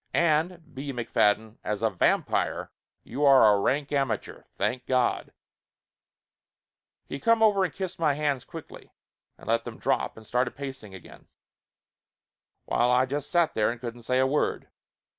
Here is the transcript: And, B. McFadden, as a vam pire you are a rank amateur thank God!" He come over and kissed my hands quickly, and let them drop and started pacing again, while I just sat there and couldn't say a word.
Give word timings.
And, 0.15 0.73
B. 0.73 0.91
McFadden, 0.91 1.57
as 1.63 1.83
a 1.83 1.91
vam 1.91 2.25
pire 2.25 2.71
you 3.03 3.23
are 3.23 3.53
a 3.53 3.59
rank 3.59 3.91
amateur 3.91 4.45
thank 4.57 4.87
God!" 4.87 5.31
He 7.07 7.19
come 7.19 7.43
over 7.43 7.63
and 7.63 7.71
kissed 7.71 7.99
my 7.99 8.15
hands 8.15 8.43
quickly, 8.43 8.95
and 9.37 9.45
let 9.47 9.63
them 9.63 9.77
drop 9.77 10.17
and 10.17 10.25
started 10.25 10.55
pacing 10.55 10.95
again, 10.95 11.27
while 12.65 12.89
I 12.89 13.05
just 13.05 13.29
sat 13.29 13.53
there 13.53 13.69
and 13.69 13.79
couldn't 13.79 14.01
say 14.01 14.17
a 14.17 14.25
word. 14.25 14.69